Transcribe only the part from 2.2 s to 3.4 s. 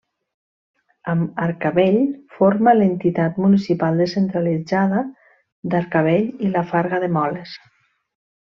forma l'entitat